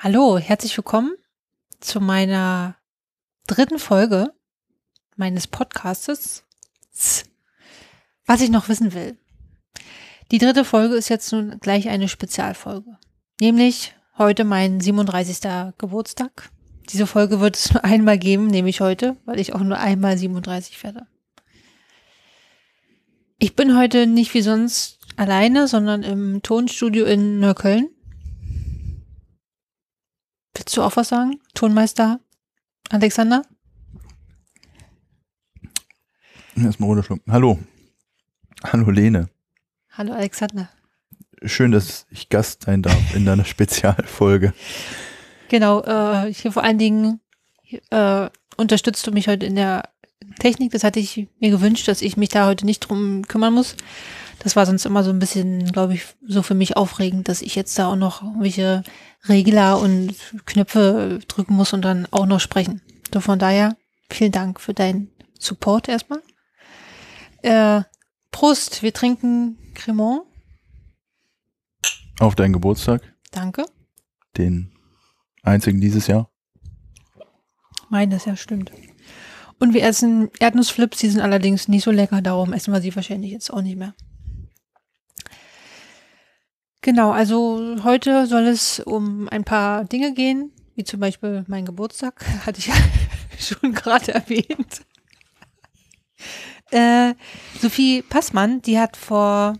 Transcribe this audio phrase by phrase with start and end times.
[0.00, 1.16] Hallo, herzlich willkommen
[1.80, 2.76] zu meiner
[3.48, 4.32] dritten Folge
[5.16, 6.44] meines Podcastes.
[8.24, 9.18] Was ich noch wissen will.
[10.30, 12.96] Die dritte Folge ist jetzt nun gleich eine Spezialfolge.
[13.40, 15.40] Nämlich heute mein 37.
[15.78, 16.48] Geburtstag.
[16.90, 20.80] Diese Folge wird es nur einmal geben, nämlich heute, weil ich auch nur einmal 37
[20.84, 21.08] werde.
[23.40, 27.88] Ich bin heute nicht wie sonst alleine, sondern im Tonstudio in Neukölln.
[30.68, 31.40] Willst du auch was sagen?
[31.54, 32.20] Tonmeister
[32.90, 33.42] Alexander?
[36.54, 37.32] Erstmal runterschlucken.
[37.32, 37.58] Hallo.
[38.62, 39.30] Hallo Lene.
[39.92, 40.68] Hallo Alexander.
[41.42, 44.52] Schön, dass ich Gast sein darf in deiner Spezialfolge.
[45.48, 47.20] Genau, äh, hier vor allen Dingen
[47.88, 49.88] äh, unterstützt du mich heute in der
[50.38, 50.72] Technik.
[50.72, 53.74] Das hatte ich mir gewünscht, dass ich mich da heute nicht drum kümmern muss.
[54.40, 57.54] Das war sonst immer so ein bisschen, glaube ich, so für mich aufregend, dass ich
[57.54, 58.84] jetzt da auch noch irgendwelche
[59.28, 60.14] Regler und
[60.46, 62.80] Knöpfe drücken muss und dann auch noch sprechen.
[63.12, 63.76] So von daher,
[64.10, 66.22] vielen Dank für deinen Support erstmal.
[67.42, 67.82] Äh,
[68.30, 70.22] Prost, wir trinken Cremant.
[72.20, 73.02] Auf deinen Geburtstag.
[73.30, 73.64] Danke.
[74.36, 74.72] Den
[75.42, 76.30] einzigen dieses Jahr.
[77.88, 78.70] Meines, ja, stimmt.
[79.58, 83.32] Und wir essen Erdnussflips, die sind allerdings nicht so lecker, darum essen wir sie wahrscheinlich
[83.32, 83.94] jetzt auch nicht mehr.
[86.80, 92.24] Genau, also heute soll es um ein paar Dinge gehen, wie zum Beispiel mein Geburtstag,
[92.46, 92.74] hatte ich ja
[93.38, 94.84] schon gerade erwähnt.
[96.70, 97.14] Äh,
[97.60, 99.54] Sophie Passmann, die hat vor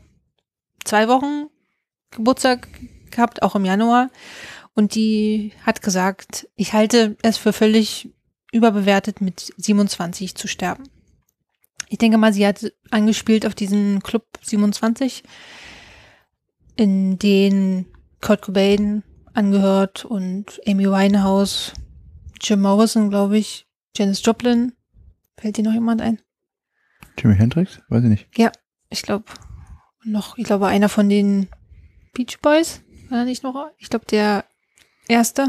[0.85, 1.49] zwei Wochen
[2.11, 2.69] Geburtstag
[3.11, 4.11] gehabt, auch im Januar.
[4.75, 8.11] Und die hat gesagt, ich halte es für völlig
[8.53, 10.85] überbewertet, mit 27 zu sterben.
[11.89, 15.25] Ich denke mal, sie hat angespielt auf diesen Club 27,
[16.79, 17.87] in den
[18.21, 19.03] Kurt Cobain
[19.35, 21.73] angehört und Amy Winehouse,
[22.41, 23.67] Jim Morrison, glaube ich,
[23.97, 24.73] Janis Joplin.
[25.37, 26.21] Fällt dir noch jemand ein?
[27.19, 27.81] Jimi Hendrix?
[27.89, 28.29] Weiß ich nicht.
[28.37, 28.53] Ja,
[28.91, 29.25] ich glaube
[30.05, 31.49] noch, ich glaube einer von den
[32.15, 33.71] Beach Boys, war nicht noch?
[33.79, 34.45] Ich glaube der
[35.09, 35.49] erste.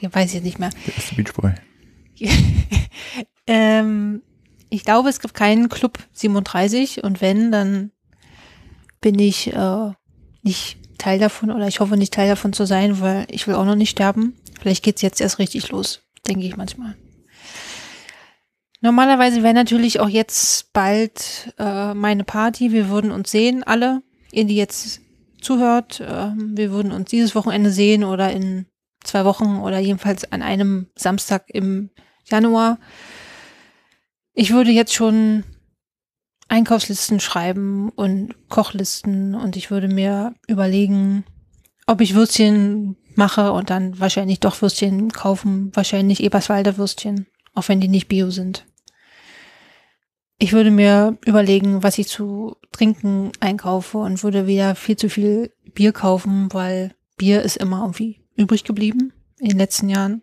[0.00, 0.70] Weiß ich nicht mehr.
[0.86, 1.52] Der erste Beach Boy.
[3.46, 4.22] ähm,
[4.70, 7.90] ich glaube, es gibt keinen Club 37 und wenn, dann
[9.02, 9.92] bin ich äh,
[10.44, 13.64] nicht Teil davon oder ich hoffe nicht Teil davon zu sein, weil ich will auch
[13.64, 14.34] noch nicht sterben.
[14.60, 16.94] Vielleicht geht's jetzt erst richtig los, denke ich manchmal.
[18.80, 22.70] Normalerweise wäre natürlich auch jetzt bald äh, meine Party.
[22.70, 25.00] Wir würden uns sehen, alle, ihr die jetzt
[25.40, 26.00] zuhört.
[26.00, 28.66] Äh, wir würden uns dieses Wochenende sehen oder in
[29.02, 31.90] zwei Wochen oder jedenfalls an einem Samstag im
[32.30, 32.78] Januar.
[34.34, 35.44] Ich würde jetzt schon
[36.48, 41.24] Einkaufslisten schreiben und Kochlisten und ich würde mir überlegen,
[41.86, 47.80] ob ich Würstchen mache und dann wahrscheinlich doch Würstchen kaufen, wahrscheinlich Eberswalder Würstchen, auch wenn
[47.80, 48.66] die nicht bio sind.
[50.38, 55.52] Ich würde mir überlegen, was ich zu trinken einkaufe und würde wieder viel zu viel
[55.74, 60.22] Bier kaufen, weil Bier ist immer irgendwie übrig geblieben in den letzten Jahren.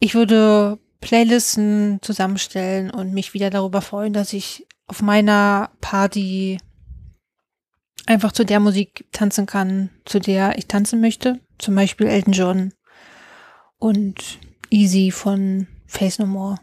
[0.00, 6.58] Ich würde Playlisten zusammenstellen und mich wieder darüber freuen, dass ich auf meiner Party
[8.06, 11.40] einfach zu der Musik tanzen kann, zu der ich tanzen möchte.
[11.58, 12.72] Zum Beispiel Elton John
[13.78, 14.38] und
[14.70, 16.56] Easy von Face No More.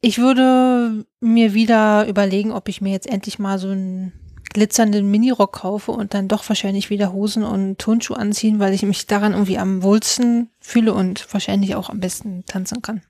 [0.00, 4.12] Ich würde mir wieder überlegen, ob ich mir jetzt endlich mal so einen
[4.52, 9.06] glitzernden Minirock kaufe und dann doch wahrscheinlich wieder Hosen und Turnschuhe anziehen, weil ich mich
[9.06, 13.02] daran irgendwie am wohlsten fühle und wahrscheinlich auch am besten tanzen kann.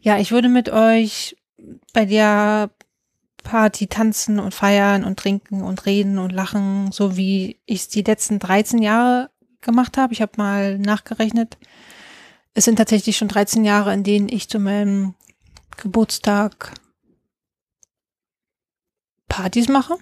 [0.00, 1.36] Ja, ich würde mit euch
[1.92, 2.70] bei der
[3.42, 8.02] Party tanzen und feiern und trinken und reden und lachen, so wie ich es die
[8.02, 10.12] letzten 13 Jahre gemacht habe.
[10.12, 11.56] Ich habe mal nachgerechnet.
[12.54, 15.14] Es sind tatsächlich schon 13 Jahre, in denen ich zu meinem
[15.76, 16.74] Geburtstag
[19.28, 19.96] Partys mache.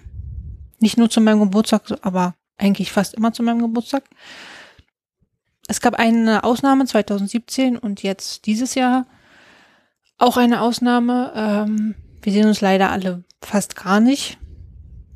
[0.79, 4.03] Nicht nur zu meinem Geburtstag, aber eigentlich fast immer zu meinem Geburtstag.
[5.67, 9.05] Es gab eine Ausnahme 2017 und jetzt dieses Jahr
[10.17, 11.31] auch eine Ausnahme.
[11.35, 14.37] Ähm, wir sehen uns leider alle fast gar nicht.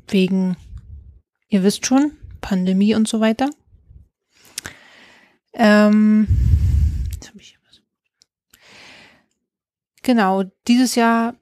[0.08, 0.56] Wegen,
[1.48, 3.50] ihr wisst schon, Pandemie und so weiter.
[5.52, 6.26] Ähm,
[10.02, 11.34] genau, dieses Jahr,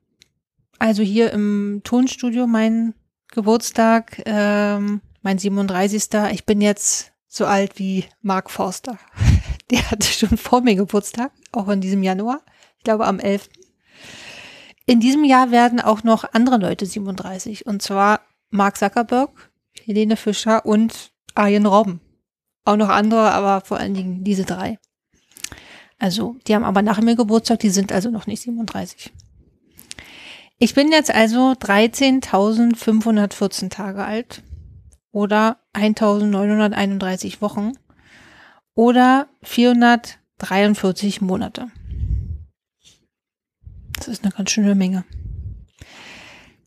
[0.78, 2.94] also hier im Tonstudio, mein
[3.30, 6.08] Geburtstag, ähm, mein 37.
[6.32, 8.98] Ich bin jetzt so alt wie Mark Forster.
[9.70, 12.40] Der hatte schon vor mir Geburtstag, auch in diesem Januar
[12.78, 13.50] ich glaube am 11.
[14.86, 18.20] In diesem Jahr werden auch noch andere Leute 37, und zwar
[18.50, 19.50] Mark Zuckerberg,
[19.84, 22.00] Helene Fischer und Arjen Robben.
[22.64, 24.78] auch noch andere, aber vor allen Dingen diese drei.
[25.98, 29.10] Also, die haben aber nach mir Geburtstag, die sind also noch nicht 37.
[30.58, 34.42] Ich bin jetzt also 13.514 Tage alt
[35.12, 37.72] oder 1.931 Wochen
[38.74, 41.68] oder 443 Monate.
[44.08, 45.04] Ist eine ganz schöne Menge.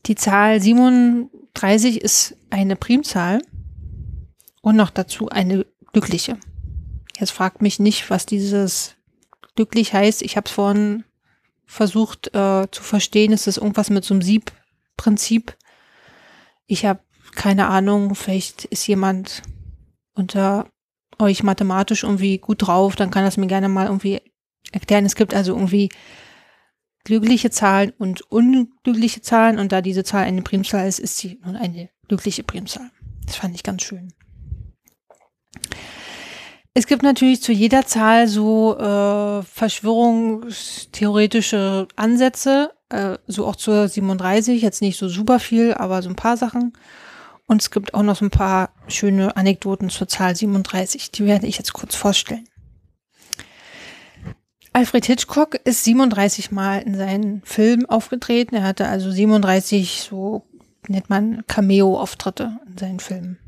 [0.06, 3.42] Die Zahl 37 ist eine Primzahl
[4.62, 6.38] und noch dazu eine glückliche.
[7.18, 8.96] Jetzt fragt mich nicht, was dieses
[9.54, 10.22] glücklich heißt.
[10.22, 11.04] Ich habe es vorhin
[11.66, 13.32] versucht äh, zu verstehen.
[13.32, 15.56] Ist das irgendwas mit so einem Siebprinzip?
[16.66, 17.00] Ich habe
[17.34, 18.14] keine Ahnung.
[18.14, 19.42] Vielleicht ist jemand
[20.14, 20.66] unter
[21.18, 22.96] euch mathematisch irgendwie gut drauf.
[22.96, 24.20] Dann kann das mir gerne mal irgendwie
[24.72, 25.04] erklären.
[25.04, 25.90] Es gibt also irgendwie
[27.04, 29.58] glückliche Zahlen und unglückliche Zahlen.
[29.58, 32.90] Und da diese Zahl eine Primzahl ist, ist sie nun eine glückliche Primzahl.
[33.26, 34.12] Das fand ich ganz schön.
[36.74, 44.62] Es gibt natürlich zu jeder Zahl so äh, verschwörungstheoretische Ansätze, äh, so auch zur 37,
[44.62, 46.72] jetzt nicht so super viel, aber so ein paar Sachen.
[47.46, 51.46] Und es gibt auch noch so ein paar schöne Anekdoten zur Zahl 37, die werde
[51.46, 52.48] ich jetzt kurz vorstellen.
[54.74, 58.54] Alfred Hitchcock ist 37 Mal in seinen Filmen aufgetreten.
[58.54, 60.46] Er hatte also 37 so
[60.88, 63.38] nennt man Cameo-Auftritte in seinen Filmen.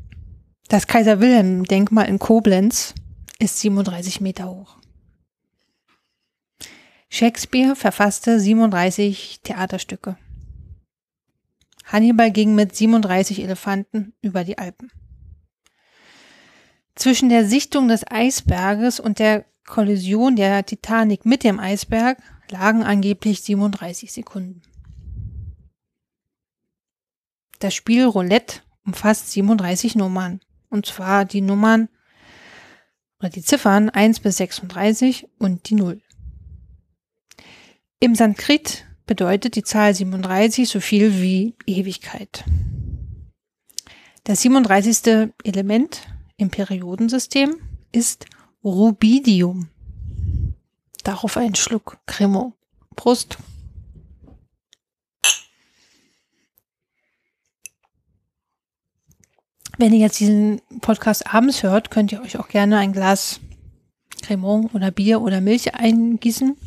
[0.67, 2.93] Das Kaiser Wilhelm Denkmal in Koblenz
[3.39, 4.77] ist 37 Meter hoch.
[7.09, 10.17] Shakespeare verfasste 37 Theaterstücke.
[11.85, 14.91] Hannibal ging mit 37 Elefanten über die Alpen.
[16.95, 22.17] Zwischen der Sichtung des Eisberges und der Kollision der Titanic mit dem Eisberg
[22.49, 24.61] lagen angeblich 37 Sekunden.
[27.59, 30.39] Das Spiel Roulette umfasst 37 Nummern,
[30.69, 31.89] und zwar die Nummern
[33.19, 36.01] oder die Ziffern 1 bis 36 und die 0.
[37.99, 42.43] Im Sanskrit bedeutet die Zahl 37 so viel wie Ewigkeit.
[44.25, 45.31] Das 37.
[45.43, 46.01] Element
[46.37, 47.55] im Periodensystem
[47.91, 48.25] ist
[48.65, 49.69] Rubidium.
[51.03, 52.53] Darauf ein Schluck Cremo.
[52.95, 53.37] Prost.
[59.77, 63.39] Wenn ihr jetzt diesen Podcast abends hört, könnt ihr euch auch gerne ein Glas
[64.23, 66.57] Cremant oder Bier oder Milch eingießen.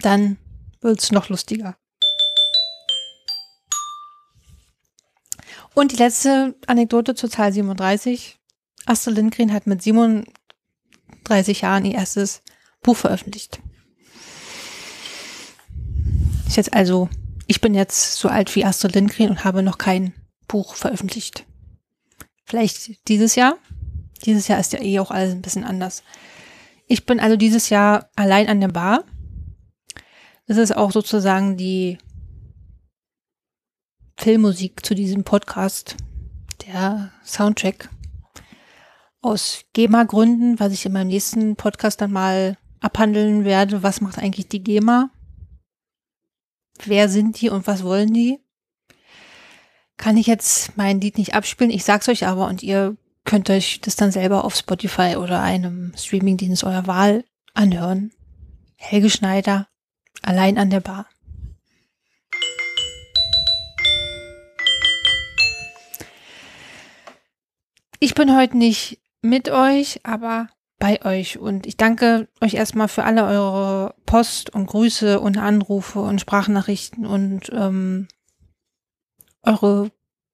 [0.00, 0.38] Dann
[0.80, 1.76] wird es noch lustiger.
[5.74, 8.40] Und die letzte Anekdote zur Zahl 37.
[8.86, 12.42] Astrid Lindgren hat mit 37 Jahren ihr erstes
[12.82, 13.60] Buch veröffentlicht.
[16.46, 17.08] Ist jetzt also,
[17.48, 20.14] ich bin jetzt so alt wie Astrid Lindgren und habe noch kein
[20.48, 21.44] Buch veröffentlicht.
[22.44, 23.58] Vielleicht dieses Jahr.
[24.24, 26.02] Dieses Jahr ist ja eh auch alles ein bisschen anders.
[26.86, 29.04] Ich bin also dieses Jahr allein an der Bar.
[30.46, 31.98] Das ist auch sozusagen die
[34.16, 35.96] Filmmusik zu diesem Podcast,
[36.66, 37.90] der Soundtrack.
[39.26, 43.82] Aus GEMA-Gründen, was ich in meinem nächsten Podcast dann mal abhandeln werde.
[43.82, 45.10] Was macht eigentlich die GEMA?
[46.84, 48.38] Wer sind die und was wollen die?
[49.96, 51.72] kann ich jetzt mein Lied nicht abspielen.
[51.72, 55.92] Ich sag's euch aber und ihr könnt euch das dann selber auf Spotify oder einem
[55.96, 57.24] Streamingdienst eurer Wahl
[57.54, 58.12] anhören.
[58.76, 59.68] Helge Schneider,
[60.22, 61.06] allein an der Bar.
[67.98, 73.04] Ich bin heute nicht mit euch, aber bei euch und ich danke euch erstmal für
[73.04, 78.08] alle eure Post und Grüße und Anrufe und Sprachnachrichten und ähm,
[79.42, 79.90] eure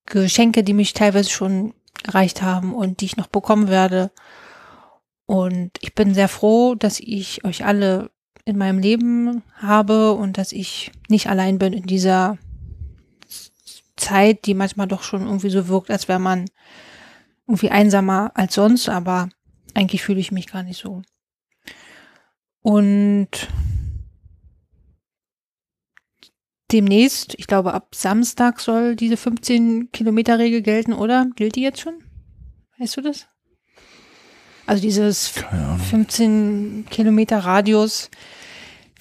[0.07, 1.75] Geschenke, die mich teilweise schon
[2.05, 4.11] erreicht haben und die ich noch bekommen werde.
[5.27, 8.11] Und ich bin sehr froh, dass ich euch alle
[8.45, 12.39] in meinem Leben habe und dass ich nicht allein bin in dieser
[13.97, 16.47] Zeit, die manchmal doch schon irgendwie so wirkt, als wäre man
[17.47, 19.29] irgendwie einsamer als sonst, aber
[19.75, 21.03] eigentlich fühle ich mich gar nicht so.
[22.63, 23.29] Und
[26.71, 31.27] demnächst, ich glaube ab Samstag soll diese 15 Kilometer Regel gelten, oder?
[31.37, 32.03] Gilt die jetzt schon?
[32.79, 33.27] Weißt du das?
[34.67, 35.29] Also dieses
[35.91, 38.11] 15 Kilometer Radius.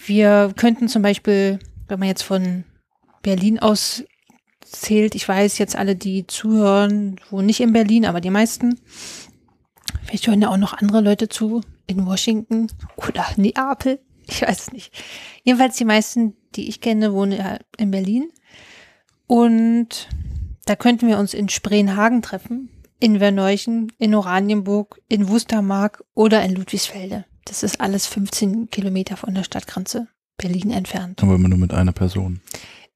[0.03, 2.63] Wir könnten zum Beispiel, wenn man jetzt von
[3.21, 4.03] Berlin aus
[4.61, 8.79] zählt, ich weiß jetzt alle, die zuhören, wo nicht in Berlin, aber die meisten.
[10.03, 13.99] Vielleicht hören ja auch noch andere Leute zu in Washington oder Neapel.
[14.27, 14.93] Ich weiß es nicht.
[15.43, 18.29] Jedenfalls die meisten, die ich kenne, wohnen ja in Berlin.
[19.27, 20.07] Und
[20.65, 26.55] da könnten wir uns in Spreenhagen treffen, in Verneuchen, in Oranienburg, in Wustermark oder in
[26.55, 27.25] Ludwigsfelde.
[27.45, 31.21] Das ist alles 15 Kilometer von der Stadtgrenze Berlin entfernt.
[31.23, 32.41] Aber immer nur mit einer Person.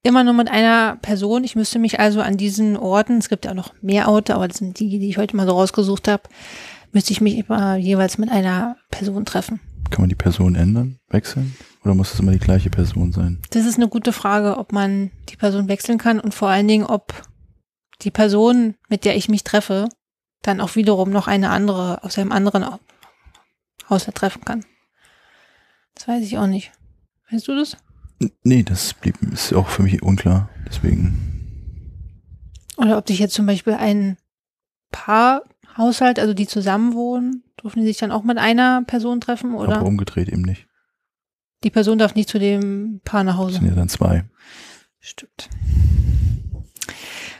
[0.02, 1.42] Immer nur mit einer Person.
[1.42, 4.46] Ich müsste mich also an diesen Orten, es gibt ja auch noch mehr Orte, aber
[4.46, 6.24] das sind die, die ich heute mal so rausgesucht habe,
[6.92, 9.60] müsste ich mich immer jeweils mit einer Person treffen.
[9.90, 11.56] Kann man die Person ändern, wechseln?
[11.84, 13.40] Oder muss es immer die gleiche Person sein?
[13.50, 16.86] Das ist eine gute Frage, ob man die Person wechseln kann und vor allen Dingen,
[16.86, 17.12] ob
[18.02, 19.88] die Person, mit der ich mich treffe,
[20.42, 22.64] dann auch wiederum noch eine andere aus einem anderen
[23.88, 24.64] Haushalt treffen kann.
[25.94, 26.72] Das weiß ich auch nicht.
[27.30, 27.76] Weißt du das?
[28.42, 30.48] Nee, das blieb, ist auch für mich unklar.
[30.66, 31.22] Deswegen.
[32.76, 34.16] Oder ob sich jetzt zum Beispiel ein
[34.90, 39.86] Paarhaushalt, also die zusammenwohnen, dürfen die sich dann auch mit einer Person treffen oder Aber
[39.86, 40.66] umgedreht eben nicht.
[41.64, 43.54] die Person darf nicht zu dem Paar nach Das Hause?
[43.58, 44.24] sind ja dann zwei.
[45.00, 45.48] Stimmt.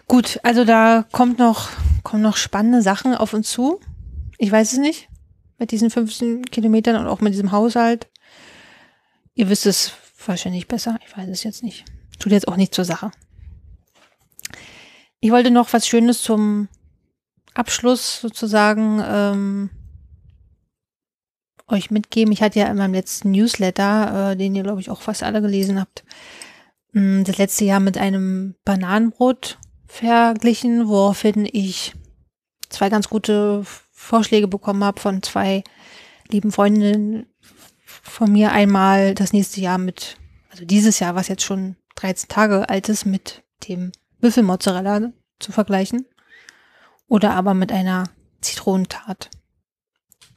[0.09, 1.69] Gut, also da kommt noch,
[2.03, 3.81] kommen noch spannende Sachen auf uns zu.
[4.39, 5.09] Ich weiß es nicht.
[5.59, 8.09] Mit diesen 15 Kilometern und auch mit diesem Haushalt.
[9.35, 9.93] Ihr wisst es
[10.29, 10.99] wahrscheinlich besser.
[11.07, 11.85] Ich weiß es jetzt nicht.
[12.19, 13.11] Tut jetzt auch nicht zur Sache.
[15.21, 16.69] Ich wollte noch was Schönes zum
[17.55, 19.71] Abschluss sozusagen ähm,
[21.69, 22.33] euch mitgeben.
[22.33, 25.41] Ich hatte ja in meinem letzten Newsletter, äh, den ihr glaube ich auch fast alle
[25.41, 26.05] gelesen habt,
[26.93, 31.95] mh, das letzte Jahr mit einem Bananenbrot verglichen, woraufhin ich
[32.69, 35.65] zwei ganz gute Vorschläge bekommen habe von zwei
[36.29, 37.27] lieben Freundinnen
[38.11, 38.53] von mir.
[38.53, 40.17] Einmal das nächste Jahr mit,
[40.51, 46.07] also dieses Jahr, was jetzt schon 13 Tage alt ist, mit dem Büffelmozzarella zu vergleichen.
[47.09, 48.05] Oder aber mit einer
[48.41, 49.31] Zitronentat.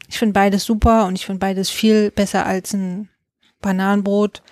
[0.08, 3.10] Ich finde beides super und ich finde beides viel besser als ein
[3.62, 4.44] Bananenbrot.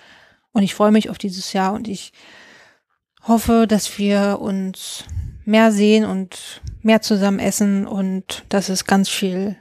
[0.52, 2.12] Und ich freue mich auf dieses Jahr und ich
[3.26, 5.04] hoffe, dass wir uns
[5.44, 9.56] mehr sehen und mehr zusammen essen und dass es ganz viel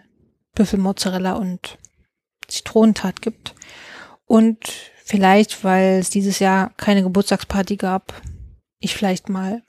[0.56, 1.78] Büffelmozzarella und
[2.48, 3.56] Zitronentat gibt.
[4.26, 4.60] Und
[5.04, 8.22] vielleicht, weil es dieses Jahr keine Geburtstagsparty gab,
[8.80, 9.64] ich vielleicht mal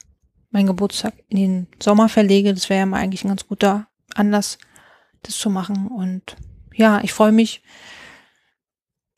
[0.51, 2.55] meinen Geburtstag in den Sommer verlege.
[2.55, 4.59] Das wäre ja mal eigentlich ein ganz guter Anlass,
[5.23, 5.89] das zu machen.
[5.89, 6.37] Und
[6.75, 7.63] ja, ich freue mich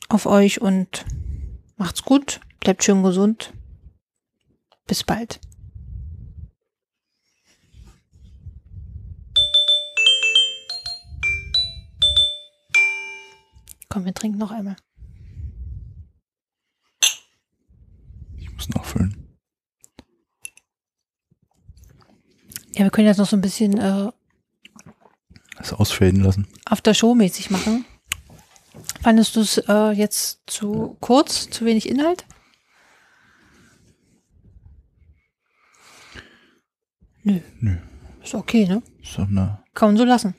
[0.08, 1.04] auf euch und
[1.76, 3.52] macht's gut, bleibt schön gesund.
[4.86, 5.40] Bis bald.
[13.90, 14.76] Komm, wir trinken noch einmal.
[18.38, 19.36] Ich muss nachfüllen.
[22.74, 24.10] Ja, wir können jetzt noch so ein bisschen äh,
[25.56, 26.46] Das ausfaden lassen.
[26.66, 27.84] After-Show-mäßig machen.
[29.02, 32.24] Fandest du es äh, jetzt zu kurz, zu wenig Inhalt?
[37.24, 37.40] Nö.
[37.60, 37.76] Nö.
[38.22, 38.82] Ist okay, ne?
[39.02, 40.34] Ist doch eine, Kann man so lassen.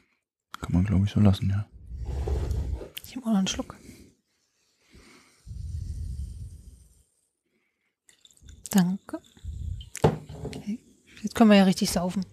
[0.62, 1.68] kann man glaube ich so lassen, ja.
[3.12, 3.76] Ich nehme auch noch einen Schluck.
[8.70, 9.20] Danke.
[11.22, 12.26] Jetzt können wir ja richtig saufen.